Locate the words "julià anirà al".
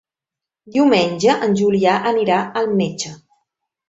1.59-2.71